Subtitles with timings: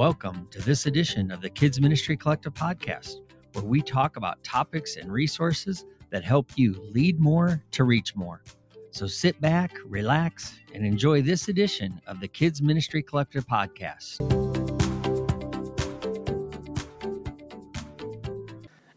[0.00, 3.16] Welcome to this edition of the Kids Ministry Collective podcast,
[3.52, 8.42] where we talk about topics and resources that help you lead more to reach more.
[8.92, 14.20] So sit back, relax, and enjoy this edition of the Kids Ministry Collective podcast.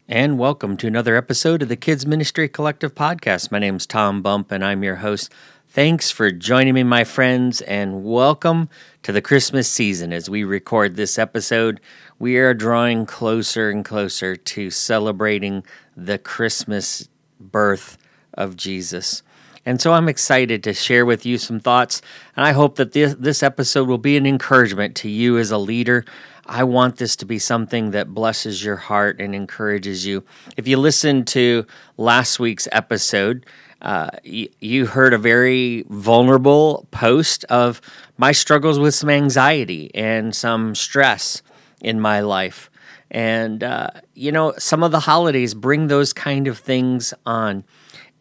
[0.08, 3.52] And welcome to another episode of the Kids Ministry Collective podcast.
[3.52, 5.30] My name is Tom Bump, and I'm your host.
[5.74, 8.68] Thanks for joining me, my friends, and welcome
[9.02, 10.12] to the Christmas season.
[10.12, 11.80] As we record this episode,
[12.20, 15.64] we are drawing closer and closer to celebrating
[15.96, 17.08] the Christmas
[17.40, 17.98] birth
[18.34, 19.24] of Jesus.
[19.66, 22.02] And so I'm excited to share with you some thoughts,
[22.36, 25.58] and I hope that this, this episode will be an encouragement to you as a
[25.58, 26.04] leader.
[26.46, 30.22] I want this to be something that blesses your heart and encourages you.
[30.56, 31.66] If you listened to
[31.96, 33.44] last week's episode,
[33.84, 37.80] uh, y- you heard a very vulnerable post of
[38.16, 41.42] my struggles with some anxiety and some stress
[41.82, 42.70] in my life.
[43.10, 47.62] And, uh, you know, some of the holidays bring those kind of things on.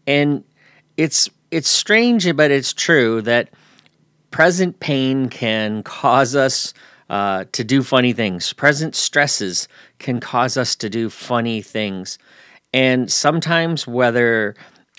[0.05, 0.43] And
[0.97, 3.49] it's, it's strange, but it's true that
[4.31, 6.73] present pain can cause us
[7.09, 8.51] uh, to do funny things.
[8.51, 12.17] Present stresses can cause us to do funny things.
[12.73, 14.55] And sometimes, whether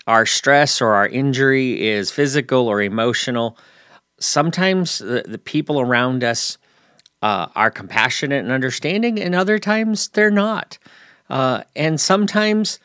[0.07, 3.57] our stress or our injury is physical or emotional,
[4.19, 6.57] sometimes the, the people around us
[7.21, 10.77] uh, are compassionate and understanding, and other times they're not.
[11.29, 12.79] Uh, and sometimes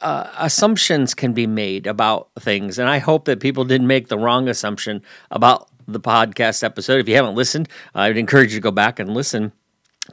[0.00, 2.78] uh, assumptions can be made about things.
[2.78, 7.00] And I hope that people didn't make the wrong assumption about the podcast episode.
[7.00, 9.52] If you haven't listened, I would encourage you to go back and listen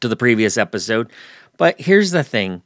[0.02, 1.12] to the previous episode.
[1.58, 2.64] But here's the thing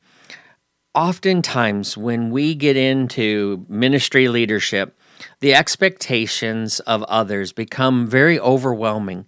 [0.95, 4.97] oftentimes when we get into ministry leadership,
[5.39, 9.25] the expectations of others become very overwhelming.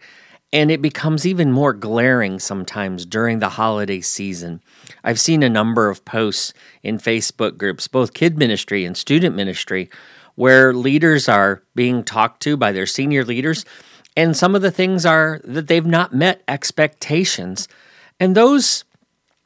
[0.53, 4.61] And it becomes even more glaring sometimes during the holiday season.
[5.03, 9.89] I've seen a number of posts in Facebook groups, both kid ministry and student ministry,
[10.35, 13.65] where leaders are being talked to by their senior leaders.
[14.15, 17.67] And some of the things are that they've not met expectations.
[18.19, 18.85] And those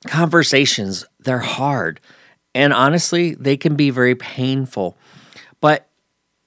[0.05, 1.99] conversations, they're hard.
[2.55, 4.97] And honestly, they can be very painful.
[5.61, 5.87] But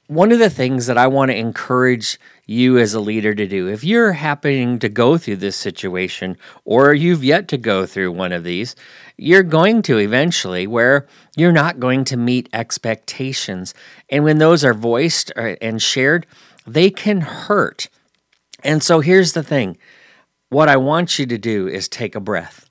[0.08, 3.68] one of the things that I want to encourage you as a leader to do,
[3.68, 8.32] if you're happening to go through this situation or you've yet to go through one
[8.32, 8.74] of these,
[9.16, 13.72] you're going to eventually where you're not going to meet expectations.
[14.10, 16.26] And when those are voiced and shared,
[16.66, 17.88] they can hurt.
[18.64, 19.78] And so here's the thing
[20.48, 22.69] what I want you to do is take a breath.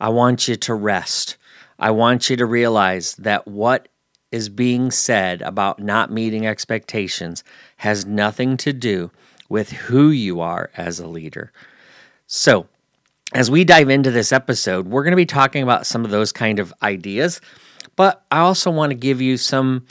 [0.00, 1.36] I want you to rest.
[1.80, 3.88] I want you to realize that what
[4.30, 7.42] is being said about not meeting expectations
[7.78, 9.10] has nothing to do
[9.48, 11.52] with who you are as a leader.
[12.26, 12.68] So,
[13.32, 16.32] as we dive into this episode, we're going to be talking about some of those
[16.32, 17.40] kind of ideas,
[17.96, 19.86] but I also want to give you some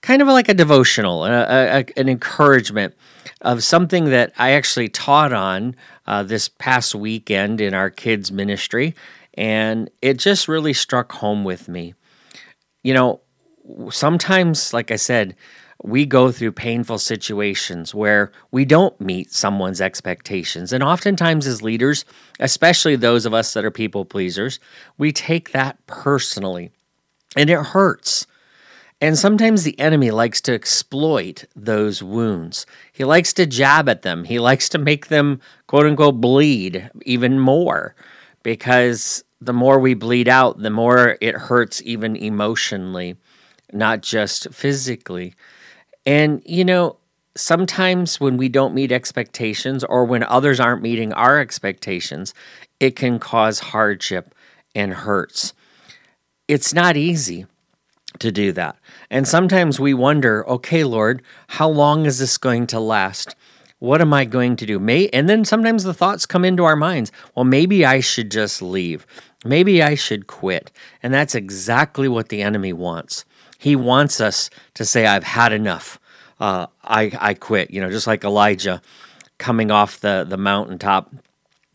[0.00, 2.94] kind of like a devotional, a, a, an encouragement
[3.40, 5.76] of something that I actually taught on
[6.06, 8.94] uh, this past weekend in our kids' ministry.
[9.34, 11.94] And it just really struck home with me.
[12.82, 13.20] You know,
[13.90, 15.36] sometimes, like I said,
[15.82, 20.72] we go through painful situations where we don't meet someone's expectations.
[20.72, 22.04] And oftentimes, as leaders,
[22.38, 24.60] especially those of us that are people pleasers,
[24.96, 26.70] we take that personally
[27.36, 28.26] and it hurts.
[29.00, 32.66] And sometimes the enemy likes to exploit those wounds.
[32.92, 34.22] He likes to jab at them.
[34.22, 37.96] He likes to make them, quote unquote, bleed even more
[38.42, 43.16] because the more we bleed out, the more it hurts even emotionally,
[43.72, 45.34] not just physically.
[46.06, 46.96] And, you know,
[47.34, 52.34] sometimes when we don't meet expectations or when others aren't meeting our expectations,
[52.80, 54.34] it can cause hardship
[54.74, 55.52] and hurts.
[56.48, 57.46] It's not easy
[58.18, 58.76] to do that.
[59.10, 63.34] And sometimes we wonder, okay, Lord, how long is this going to last?
[63.82, 64.78] What am I going to do?
[64.78, 67.10] May and then sometimes the thoughts come into our minds.
[67.34, 69.04] Well, maybe I should just leave.
[69.44, 70.70] Maybe I should quit.
[71.02, 73.24] And that's exactly what the enemy wants.
[73.58, 75.98] He wants us to say, I've had enough.
[76.38, 77.72] Uh, I, I quit.
[77.72, 78.80] You know, just like Elijah
[79.38, 81.12] coming off the, the mountaintop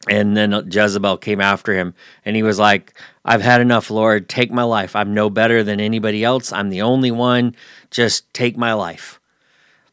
[0.09, 1.94] and then Jezebel came after him,
[2.24, 2.94] and he was like,
[3.25, 4.30] I've had enough, Lord.
[4.30, 4.95] Take my life.
[4.95, 6.54] I'm no better than anybody else.
[6.54, 7.54] I'm the only one.
[7.92, 9.19] Just take my life.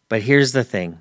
[0.08, 1.00] But here's the thing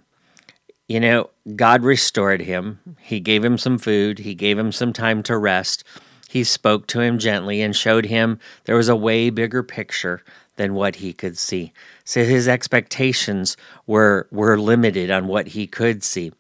[0.88, 2.80] you know, God restored him.
[3.00, 5.84] He gave him some food, He gave him some time to rest.
[6.30, 10.24] He spoke to him gently and showed him there was a way bigger picture
[10.56, 11.74] than what he could see.
[12.06, 16.32] So his expectations were were limited on what he could see.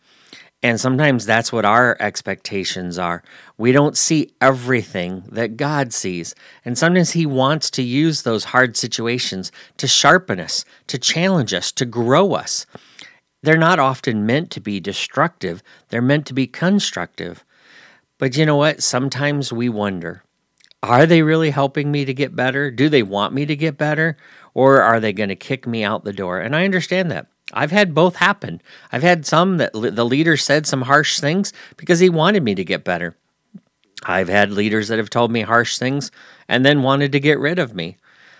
[0.63, 3.21] And sometimes that's what our expectations are.
[3.57, 6.33] We don't see everything that God sees.
[6.63, 11.73] And sometimes He wants to use those hard situations to sharpen us, to challenge us,
[11.73, 12.65] to grow us.
[13.43, 17.43] They're not often meant to be destructive, they're meant to be constructive.
[18.17, 18.81] But you know what?
[18.81, 20.23] Sometimes we wonder
[20.81, 22.69] are they really helping me to get better?
[22.69, 24.17] Do they want me to get better?
[24.53, 26.41] Or are they going to kick me out the door?
[26.41, 27.27] And I understand that.
[27.53, 28.61] I've had both happen.
[28.91, 32.65] I've had some that the leader said some harsh things because he wanted me to
[32.65, 33.15] get better.
[34.03, 36.11] I've had leaders that have told me harsh things
[36.49, 37.95] and then wanted to get rid of me.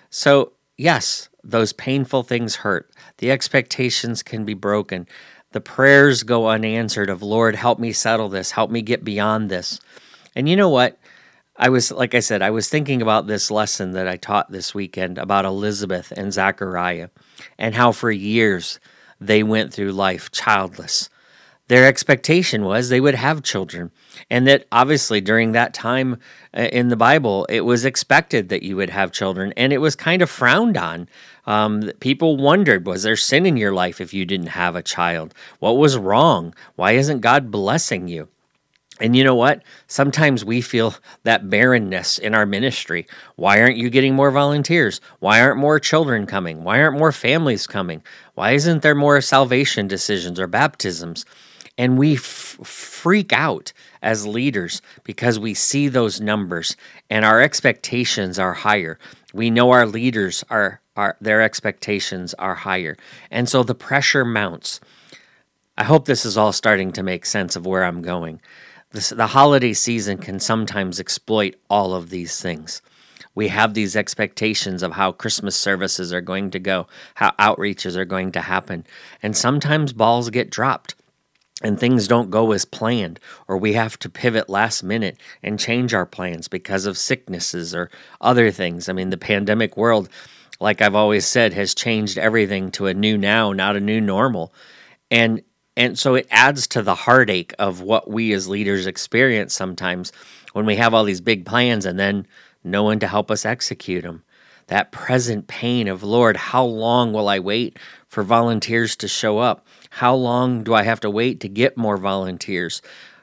[0.10, 2.90] So, yes, those painful things hurt.
[3.18, 5.08] The expectations can be broken.
[5.52, 9.80] The prayers go unanswered of, Lord, help me settle this, help me get beyond this.
[10.36, 10.98] And you know what?
[11.56, 14.74] I was, like I said, I was thinking about this lesson that I taught this
[14.74, 17.10] weekend about Elizabeth and Zachariah
[17.60, 18.80] and how for years
[19.22, 21.10] they went through life childless.
[21.70, 23.92] Their expectation was they would have children,
[24.30, 26.18] and that obviously during that time
[26.56, 29.96] uh, in the Bible, it was expected that you would have children, and it was
[29.96, 31.08] kind of frowned on.
[31.46, 35.34] Um, people wondered, was there sin in your life if you didn't have a child?
[35.60, 36.54] What was wrong?
[36.76, 38.28] Why isn't God blessing you?
[39.00, 39.64] And you know what?
[39.88, 43.08] Sometimes we feel that barrenness in our ministry.
[43.36, 45.02] Why aren't you getting more volunteers?
[45.20, 46.64] Why aren't more children coming?
[46.64, 48.04] Why aren't more families coming?
[48.36, 51.26] Why isn't there more salvation decisions or baptisms?
[51.78, 56.76] And we f- freak out as leaders because we see those numbers
[57.10, 59.00] and our expectations are higher.
[59.34, 62.96] We know our leaders are, are their expectations are higher.
[63.32, 64.80] And so the pressure mounts.
[65.76, 68.40] I hope this is all starting to make sense of where I'm going.
[68.92, 72.84] This, the holiday season can sometimes exploit all of these things.
[73.34, 76.86] We have these expectations of how Christmas services are going to go,
[77.16, 78.86] how outreaches are going to happen,
[79.24, 80.94] and sometimes balls get dropped
[81.64, 85.94] and things don't go as planned, or we have to pivot last minute and change
[85.94, 87.90] our plans because of sicknesses or
[88.20, 88.90] other things.
[88.90, 90.10] I mean, the pandemic world,
[90.60, 94.54] like I've always said, has changed everything to a new now, not a new normal.
[95.10, 95.42] And
[95.76, 100.12] and so it adds to the heartache of what we as leaders experience sometimes
[100.52, 102.28] when we have all these big plans and then
[102.64, 104.24] no one to help us execute them.
[104.68, 107.78] That present pain of, Lord, how long will I wait
[108.08, 109.66] for volunteers to show up?
[109.98, 112.82] How long do I have to wait to get more volunteers?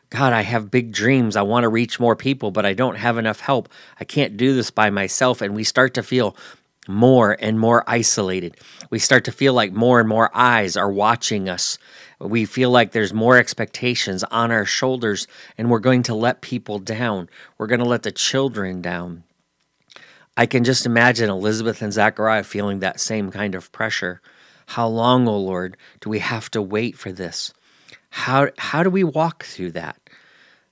[0.09, 1.35] God, I have big dreams.
[1.35, 3.69] I want to reach more people, but I don't have enough help.
[3.99, 5.41] I can't do this by myself.
[5.43, 6.37] And we start to feel
[6.87, 8.57] more and more isolated.
[8.89, 11.77] We start to feel like more and more eyes are watching us.
[12.21, 15.27] We feel like there's more expectations on our shoulders,
[15.59, 17.29] and we're going to let people down.
[17.59, 19.25] We're going to let the children down.
[20.37, 24.21] I can just imagine Elizabeth and Zachariah feeling that same kind of pressure.
[24.71, 27.53] How long, O oh Lord, do we have to wait for this?
[28.11, 29.99] How, how do we walk through that?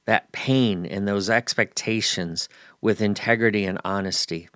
[0.06, 2.48] That pain and those expectations
[2.80, 4.48] with integrity and honesty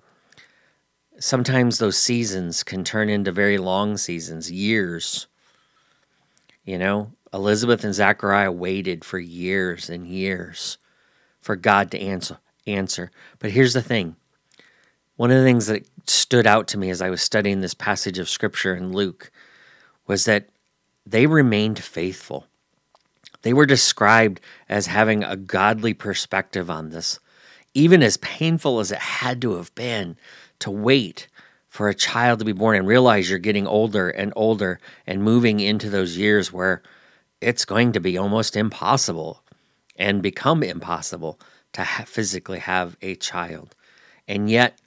[1.19, 5.27] sometimes those seasons can turn into very long seasons, years.
[6.65, 10.77] You know, Elizabeth and Zachariah waited for years and years
[11.41, 13.11] for God to answer answer.
[13.39, 14.15] But here's the thing.
[15.17, 18.19] One of the things that stood out to me as I was studying this passage
[18.19, 19.31] of scripture in Luke
[20.07, 20.49] was that
[21.05, 22.47] they remained faithful.
[23.41, 24.39] They were described
[24.69, 27.19] as having a godly perspective on this.
[27.73, 30.15] Even as painful as it had to have been,
[30.59, 31.27] to wait
[31.67, 35.59] for a child to be born and realize you're getting older and older and moving
[35.59, 36.83] into those years where
[37.41, 39.41] it's going to be almost impossible
[39.97, 41.39] and become impossible
[41.73, 43.75] to ha- physically have a child.
[44.27, 44.77] And yet,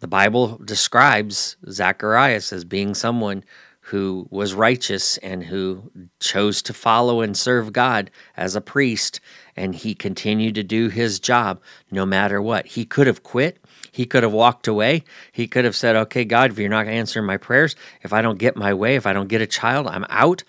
[0.00, 3.44] the Bible describes Zacharias as being someone
[3.80, 5.90] who was righteous and who
[6.20, 9.18] chose to follow and serve God as a priest,
[9.56, 12.66] and he continued to do his job no matter what.
[12.66, 13.58] He could have quit.
[13.90, 15.04] He could have walked away.
[15.32, 18.38] He could have said, Okay, God, if you're not answering my prayers, if I don't
[18.38, 20.44] get my way, if I don't get a child, I'm out.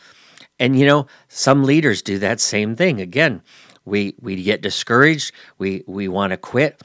[0.59, 2.99] And you know, some leaders do that same thing.
[2.99, 3.41] Again,
[3.85, 6.81] we we get discouraged, we we want to quit.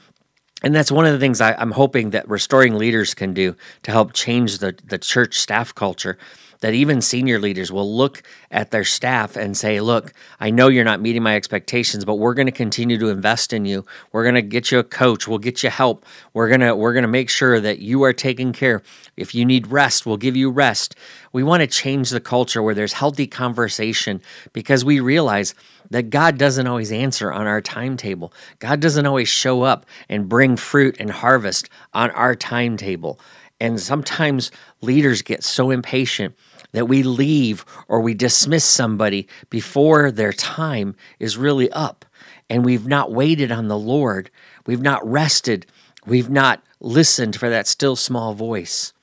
[0.63, 3.91] And that's one of the things I, I'm hoping that restoring leaders can do to
[3.91, 6.17] help change the, the church staff culture
[6.65, 10.83] that even senior leaders will look at their staff and say, Look, I know you're
[10.83, 13.85] not meeting my expectations, but we're going to continue to invest in you.
[14.11, 15.27] We're going to get you a coach.
[15.27, 16.07] We'll get you help.
[16.33, 18.81] We're going to, we're going to make sure that you are taken care.
[19.15, 20.95] If you need rest, we'll give you rest.
[21.31, 24.19] We want to change the culture where there's healthy conversation
[24.51, 25.53] because we realize
[25.91, 28.33] that God doesn't always answer on our timetable.
[28.57, 33.19] God doesn't always show up and bring fruit and harvest on our timetable.
[33.59, 36.35] And sometimes leaders get so impatient
[36.75, 42.05] that we leave or we dismiss somebody before their time is really up
[42.49, 44.29] and we've not waited on the Lord.
[44.65, 45.65] We've not rested.
[46.05, 48.93] We've not listened for that still small voice.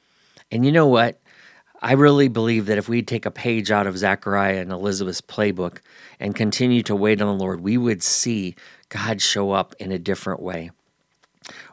[0.50, 1.19] And you know what?
[1.81, 5.79] I really believe that if we take a page out of Zechariah and Elizabeth's playbook
[6.21, 8.55] and continue to wait on the Lord, we would see
[8.88, 10.71] God show up in a different way.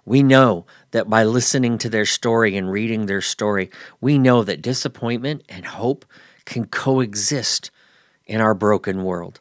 [0.05, 3.69] We know that by listening to their story and reading their story,
[4.01, 6.05] we know that disappointment and hope
[6.45, 7.71] can coexist
[8.25, 9.39] in our broken world.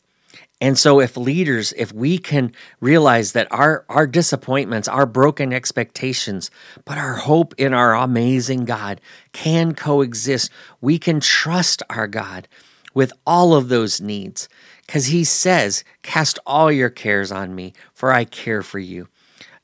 [0.61, 6.51] And so if leaders, if we can realize that our, our disappointments, our broken expectations,
[6.85, 9.01] but our hope in our amazing God
[9.33, 10.51] can coexist,
[10.81, 12.49] we can trust our God
[12.93, 14.49] with all of those needs.
[14.85, 19.07] Because he says, Cast all your cares on me, for I care for you.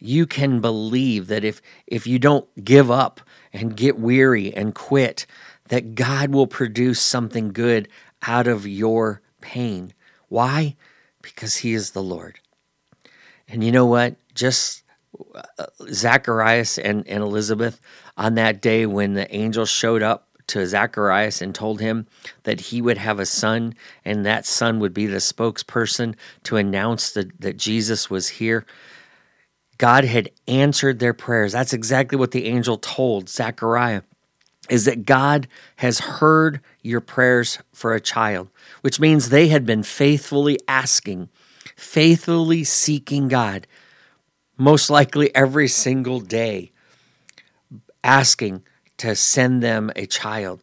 [0.04, 3.20] You can believe that if if you don't give up
[3.52, 5.26] and get weary and quit,
[5.68, 7.88] that God will produce something good
[8.26, 9.94] out of your pain.
[10.28, 10.76] Why?
[11.22, 12.38] Because He is the Lord.
[13.48, 14.16] And you know what?
[14.34, 14.82] Just
[15.58, 17.80] uh, Zacharias and, and Elizabeth
[18.16, 22.06] on that day when the angel showed up to Zacharias and told him
[22.42, 27.12] that he would have a son and that son would be the spokesperson to announce
[27.12, 28.66] that, that Jesus was here.
[29.78, 31.52] God had answered their prayers.
[31.52, 34.02] That's exactly what the angel told Zachariah
[34.68, 38.48] is that God has heard your prayers for a child,
[38.80, 41.28] which means they had been faithfully asking,
[41.76, 43.66] faithfully seeking God,
[44.56, 46.72] most likely every single day,
[48.02, 48.62] asking
[48.98, 50.62] to send them a child.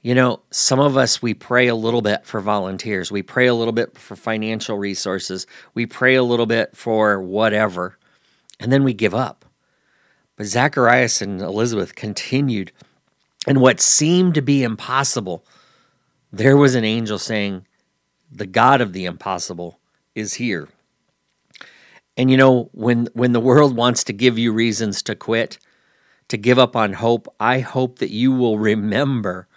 [0.00, 3.12] You know, some of us, we pray a little bit for volunteers.
[3.12, 5.46] We pray a little bit for financial resources.
[5.74, 7.98] We pray a little bit for whatever,
[8.62, 9.44] and then we give up.
[10.36, 12.72] But Zacharias and Elizabeth continued
[13.46, 15.44] and what seemed to be impossible,
[16.32, 17.66] there was an angel saying,
[18.30, 19.80] The God of the impossible
[20.14, 20.68] is here.
[22.16, 25.58] And you know, when, when the world wants to give you reasons to quit,
[26.28, 29.48] to give up on hope, I hope that you will remember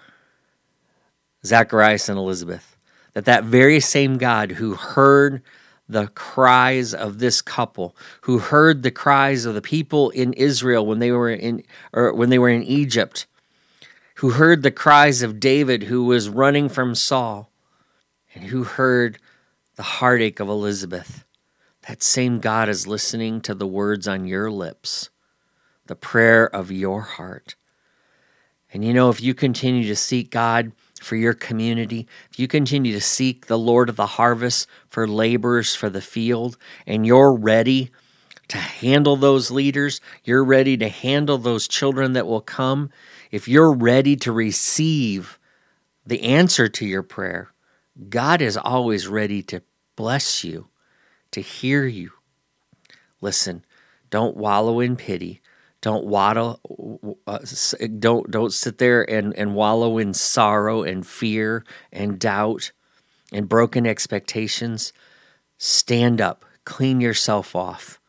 [1.46, 2.76] Zacharias and Elizabeth,
[3.14, 5.44] that that very same God who heard
[5.88, 11.00] the cries of this couple, who heard the cries of the people in Israel when
[11.00, 11.64] they were in
[11.94, 13.28] or when they were in Egypt,
[14.16, 17.52] who heard the cries of David, who was running from Saul,
[18.34, 19.20] and who heard
[19.76, 21.24] the heartache of Elizabeth.
[21.88, 25.10] That same God is listening to the words on your lips,
[25.86, 27.56] the prayer of your heart.
[28.74, 30.72] And you know, if you continue to seek God
[31.06, 35.76] for your community, if you continue to seek the Lord of the harvest for laborers
[35.76, 36.58] for the field,
[36.88, 37.92] and you're ready
[38.48, 42.90] to handle those leaders, you're ready to handle those children that will come,
[43.30, 45.38] if you're ready to receive
[46.08, 47.52] the answer to your prayer,
[48.10, 49.62] God is always ready to
[49.96, 50.70] bless you,
[51.30, 52.12] to hear you.
[53.22, 53.64] Listen,
[54.10, 55.42] don't wallow in pity.
[55.86, 56.60] Don't waddle,
[57.28, 57.38] uh,
[58.00, 61.64] don't don't sit there and, and wallow in sorrow and fear
[61.94, 62.72] and doubt
[63.32, 64.94] and broken expectations.
[65.60, 68.00] Stand up, clean yourself off,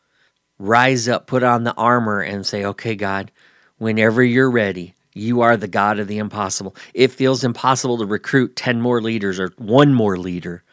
[0.58, 3.30] rise up, put on the armor, and say, "Okay, God,
[3.76, 6.74] whenever you're ready, you are the God of the impossible.
[6.94, 10.64] It feels impossible to recruit 10 more leaders or one more leader,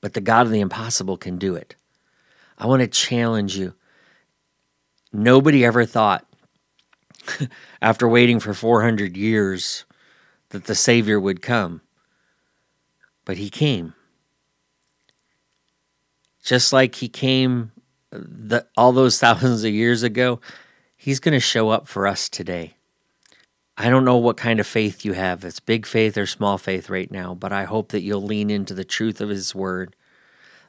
[0.00, 1.76] but the God of the impossible can do it.
[2.58, 3.74] I want to challenge you.
[5.12, 6.26] Nobody ever thought,
[7.82, 9.84] after waiting for 400 years,
[10.50, 11.82] that the Savior would come.
[13.24, 13.94] But he came.
[16.42, 17.72] Just like he came
[18.10, 20.40] the, all those thousands of years ago,
[20.96, 22.74] he's going to show up for us today.
[23.76, 25.44] I don't know what kind of faith you have.
[25.44, 28.74] It's big faith or small faith right now, but I hope that you'll lean into
[28.74, 29.96] the truth of His Word.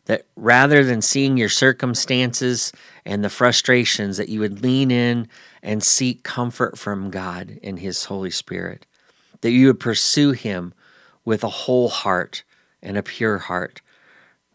[0.05, 2.72] That rather than seeing your circumstances
[3.05, 5.27] and the frustrations, that you would lean in
[5.62, 8.86] and seek comfort from God and His Holy Spirit.
[9.41, 10.74] That you would pursue Him
[11.24, 12.43] with a whole heart
[12.81, 13.81] and a pure heart,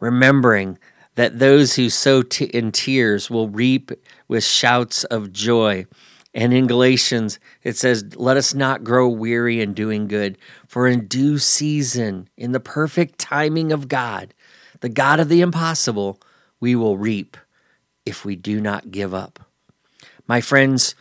[0.00, 0.78] remembering
[1.14, 3.90] that those who sow t- in tears will reap
[4.28, 5.86] with shouts of joy
[6.34, 11.06] and in Galatians, it says, Let us not grow weary in doing good, for in
[11.06, 14.34] due season, in the perfect timing of God,
[14.80, 16.20] the God of the impossible,
[16.60, 17.36] we will reap
[18.04, 19.38] if we do not give up.
[20.26, 20.94] My friends,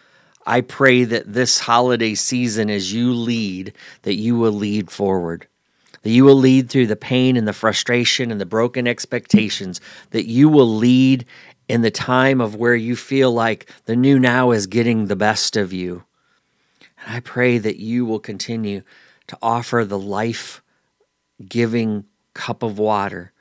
[0.46, 5.48] I pray that this holiday season, as you lead, that you will lead forward.
[6.04, 9.82] That you will lead through the pain and the frustration and the broken expectations,
[10.12, 11.26] that you will lead
[11.68, 15.58] in the time of where you feel like the new now is getting the best
[15.58, 16.06] of you.
[17.04, 18.84] And I pray that you will continue
[19.28, 20.64] to offer the life
[21.46, 23.34] giving cup of water,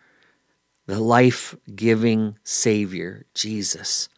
[0.87, 4.09] the life giving Savior, Jesus.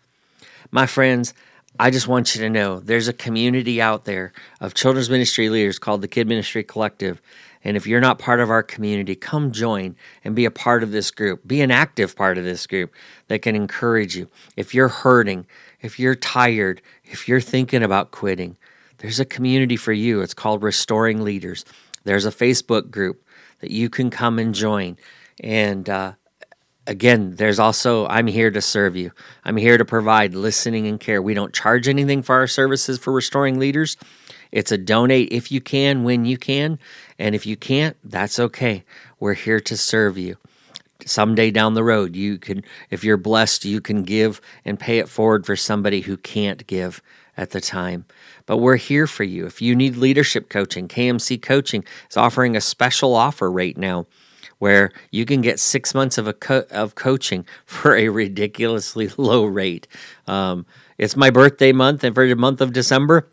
[0.71, 1.35] My friends,
[1.81, 5.79] I just want you to know there's a community out there of children's ministry leaders
[5.79, 7.23] called the Kid Ministry Collective.
[7.65, 10.91] And if you're not part of our community, come join and be a part of
[10.91, 11.47] this group.
[11.47, 12.93] Be an active part of this group
[13.29, 14.29] that can encourage you.
[14.57, 15.47] If you're hurting,
[15.81, 18.57] if you're tired, if you're thinking about quitting,
[18.99, 20.21] there's a community for you.
[20.21, 21.65] It's called Restoring Leaders.
[22.05, 23.25] There's a Facebook group
[23.61, 24.97] that you can come and join.
[25.41, 26.13] And uh,
[26.89, 29.13] again, there's also, I'm here to serve you.
[29.45, 31.23] I'm here to provide listening and care.
[31.23, 33.97] We don't charge anything for our services for restoring leaders.
[34.51, 36.79] It's a donate if you can, when you can.
[37.19, 38.85] And if you can't, that's okay.
[39.21, 40.37] We're here to serve you.
[41.05, 45.09] Someday down the road, you can, if you're blessed, you can give and pay it
[45.09, 47.01] forward for somebody who can't give
[47.37, 48.05] at the time.
[48.47, 49.47] But we're here for you.
[49.47, 54.07] If you need leadership coaching, KMC Coaching is offering a special offer right now
[54.59, 59.45] where you can get six months of a co- of coaching for a ridiculously low
[59.45, 59.87] rate.
[60.27, 60.67] Um,
[60.99, 63.29] it's my birthday month, and for the month of December,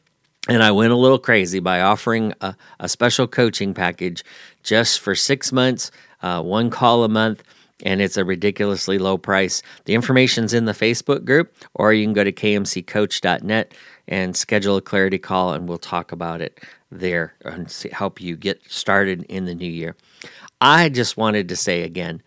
[0.48, 4.24] and I went a little crazy by offering a, a special coaching package
[4.64, 5.90] just for six months,
[6.22, 7.44] uh, one call a month,
[7.84, 9.64] and it's a ridiculously low price.
[9.86, 13.74] The information's in the Facebook group, or you can go to kmccoach.net
[14.08, 16.60] and schedule a clarity call, and we'll talk about it
[16.92, 19.96] there and help you get started in the new year.
[20.68, 22.24] I just wanted to say again,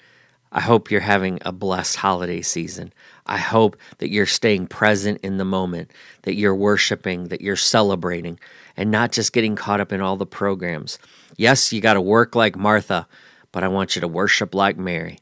[0.52, 2.92] I hope you're having a blessed holiday season.
[3.26, 5.90] I hope that you're staying present in the moment,
[6.22, 8.38] that you're worshiping, that you're celebrating,
[8.76, 11.00] and not just getting caught up in all the programs.
[11.36, 13.08] Yes, you got to work like Martha,
[13.50, 15.18] but I want you to worship like Mary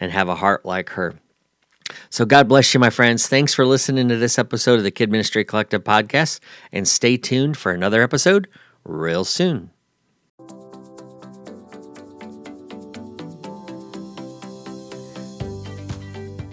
[0.00, 1.16] and have a heart like her.
[2.08, 3.26] So, God bless you, my friends.
[3.26, 6.40] Thanks for listening to this episode of the Kid Ministry Collective podcast,
[6.72, 8.48] and stay tuned for another episode
[8.84, 9.68] real soon.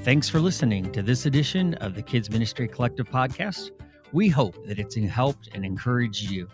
[0.03, 3.69] Thanks for listening to this edition of the Kids Ministry Collective podcast.
[4.11, 6.47] We hope that it's helped and encouraged you.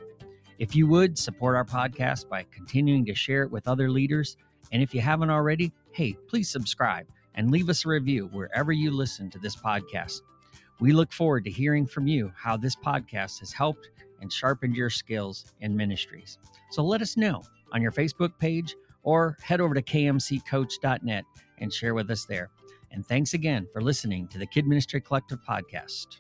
[0.60, 4.36] If you would support our podcast by continuing to share it with other leaders,
[4.74, 8.92] and if you haven't already, hey, please subscribe and leave us a review wherever you
[8.92, 10.24] listen to this podcast.
[10.82, 14.90] We look forward to hearing from you how this podcast has helped and sharpened your
[14.90, 16.38] skills in ministries.
[16.72, 21.24] So let us know on your Facebook page or head over to kmccoach.net
[21.60, 22.50] and share with us there.
[22.98, 26.18] And thanks again for listening to the Kid Ministry Collective podcast.